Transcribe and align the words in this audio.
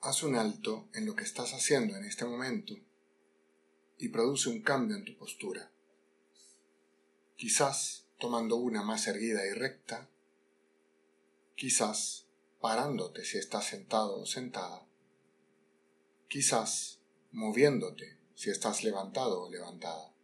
Haz 0.00 0.22
un 0.22 0.36
alto 0.36 0.88
en 0.94 1.06
lo 1.06 1.16
que 1.16 1.24
estás 1.24 1.54
haciendo 1.54 1.96
en 1.96 2.04
este 2.04 2.24
momento 2.24 2.74
y 3.98 4.08
produce 4.10 4.48
un 4.48 4.62
cambio 4.62 4.96
en 4.96 5.04
tu 5.04 5.16
postura. 5.16 5.72
Quizás 7.36 8.04
tomando 8.16 8.56
una 8.56 8.82
más 8.82 9.08
erguida 9.08 9.44
y 9.44 9.50
recta, 9.50 10.08
quizás 11.56 12.26
parándote 12.60 13.24
si 13.24 13.38
estás 13.38 13.66
sentado 13.66 14.20
o 14.20 14.26
sentada, 14.26 14.86
quizás 16.28 17.00
moviéndote 17.32 18.18
si 18.36 18.50
estás 18.50 18.84
levantado 18.84 19.42
o 19.42 19.50
levantada. 19.50 20.14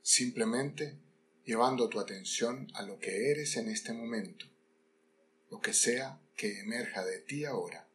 Simplemente 0.00 0.96
llevando 1.44 1.88
tu 1.88 1.98
atención 1.98 2.70
a 2.74 2.82
lo 2.82 3.00
que 3.00 3.32
eres 3.32 3.56
en 3.56 3.68
este 3.68 3.92
momento, 3.92 4.46
lo 5.50 5.60
que 5.60 5.74
sea 5.74 6.20
que 6.36 6.60
emerja 6.60 7.04
de 7.04 7.20
ti 7.20 7.44
ahora, 7.44 7.88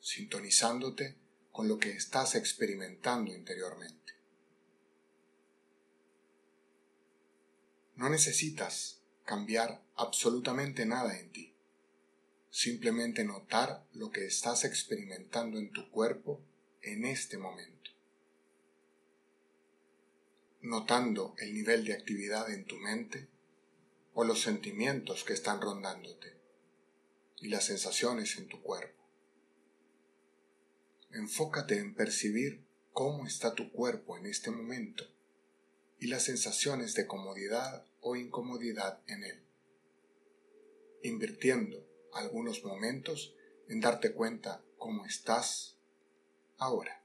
sintonizándote 0.00 1.16
con 1.52 1.68
lo 1.68 1.78
que 1.78 1.90
estás 1.90 2.34
experimentando 2.34 3.32
interiormente. 3.32 4.14
No 7.96 8.08
necesitas 8.08 9.02
cambiar 9.24 9.82
absolutamente 9.94 10.86
nada 10.86 11.18
en 11.18 11.30
ti, 11.30 11.54
simplemente 12.50 13.24
notar 13.24 13.86
lo 13.92 14.10
que 14.10 14.24
estás 14.24 14.64
experimentando 14.64 15.58
en 15.58 15.70
tu 15.70 15.90
cuerpo 15.90 16.40
en 16.82 17.04
este 17.04 17.36
momento. 17.36 17.90
Notando 20.62 21.34
el 21.38 21.54
nivel 21.54 21.84
de 21.84 21.92
actividad 21.92 22.50
en 22.50 22.64
tu 22.64 22.76
mente 22.76 23.28
los 24.24 24.42
sentimientos 24.42 25.24
que 25.24 25.32
están 25.32 25.60
rondándote 25.60 26.36
y 27.40 27.48
las 27.48 27.64
sensaciones 27.64 28.36
en 28.38 28.48
tu 28.48 28.62
cuerpo. 28.62 29.02
Enfócate 31.12 31.78
en 31.78 31.94
percibir 31.94 32.64
cómo 32.92 33.26
está 33.26 33.54
tu 33.54 33.72
cuerpo 33.72 34.16
en 34.16 34.26
este 34.26 34.50
momento 34.50 35.04
y 35.98 36.06
las 36.06 36.24
sensaciones 36.24 36.94
de 36.94 37.06
comodidad 37.06 37.84
o 38.00 38.16
incomodidad 38.16 39.00
en 39.06 39.24
él, 39.24 39.42
invirtiendo 41.02 41.86
algunos 42.12 42.64
momentos 42.64 43.34
en 43.68 43.80
darte 43.80 44.12
cuenta 44.12 44.62
cómo 44.78 45.06
estás 45.06 45.76
ahora. 46.58 46.99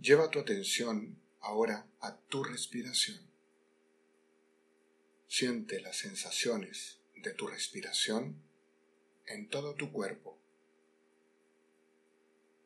Lleva 0.00 0.30
tu 0.30 0.38
atención 0.38 1.20
ahora 1.40 1.86
a 2.00 2.16
tu 2.16 2.42
respiración. 2.42 3.20
Siente 5.28 5.78
las 5.82 5.98
sensaciones 5.98 7.00
de 7.16 7.34
tu 7.34 7.46
respiración 7.46 8.42
en 9.26 9.50
todo 9.50 9.74
tu 9.74 9.92
cuerpo. 9.92 10.38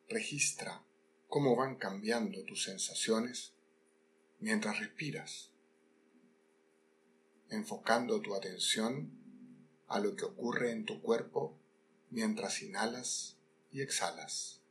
Registra 0.07 0.81
cómo 1.27 1.57
van 1.57 1.75
cambiando 1.75 2.45
tus 2.45 2.63
sensaciones 2.63 3.51
mientras 4.39 4.79
respiras, 4.79 5.49
enfocando 7.49 8.21
tu 8.21 8.33
atención 8.33 9.11
a 9.89 9.99
lo 9.99 10.15
que 10.15 10.23
ocurre 10.23 10.71
en 10.71 10.85
tu 10.85 11.01
cuerpo 11.01 11.59
mientras 12.11 12.61
inhalas 12.61 13.35
y 13.73 13.81
exhalas. 13.81 14.61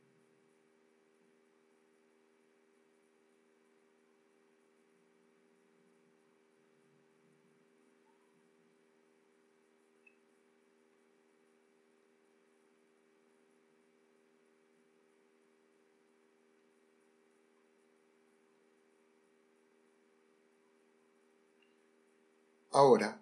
Ahora, 22.75 23.21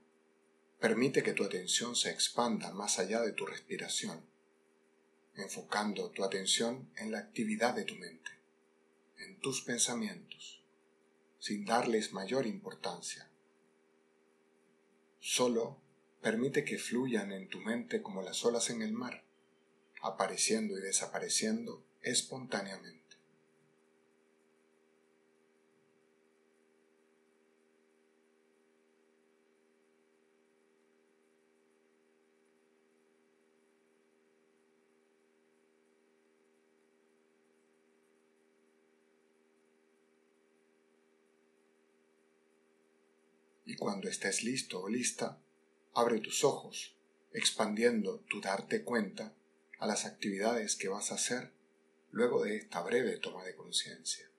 permite 0.79 1.21
que 1.21 1.33
tu 1.33 1.43
atención 1.43 1.95
se 1.95 2.09
expanda 2.09 2.71
más 2.71 2.97
allá 2.97 3.21
de 3.21 3.33
tu 3.33 3.45
respiración, 3.45 4.25
enfocando 5.35 6.09
tu 6.09 6.23
atención 6.23 6.89
en 6.95 7.11
la 7.11 7.19
actividad 7.19 7.75
de 7.75 7.83
tu 7.83 7.93
mente, 7.93 8.31
en 9.19 9.39
tus 9.41 9.61
pensamientos, 9.61 10.63
sin 11.37 11.65
darles 11.65 12.13
mayor 12.13 12.47
importancia. 12.47 13.29
Solo 15.19 15.77
permite 16.23 16.65
que 16.65 16.79
fluyan 16.79 17.31
en 17.31 17.47
tu 17.47 17.59
mente 17.59 18.01
como 18.01 18.23
las 18.23 18.43
olas 18.43 18.71
en 18.71 18.81
el 18.81 18.93
mar, 18.93 19.23
apareciendo 20.01 20.79
y 20.79 20.81
desapareciendo 20.81 21.85
espontáneamente. 22.01 23.02
Y 43.65 43.75
cuando 43.75 44.09
estés 44.09 44.43
listo 44.43 44.81
o 44.81 44.89
lista, 44.89 45.39
abre 45.93 46.19
tus 46.19 46.43
ojos, 46.43 46.95
expandiendo 47.31 48.19
tu 48.29 48.41
darte 48.41 48.83
cuenta 48.83 49.33
a 49.79 49.87
las 49.87 50.05
actividades 50.05 50.75
que 50.75 50.87
vas 50.87 51.11
a 51.11 51.15
hacer 51.15 51.51
luego 52.11 52.43
de 52.43 52.57
esta 52.57 52.81
breve 52.81 53.17
toma 53.17 53.43
de 53.43 53.55
conciencia. 53.55 54.32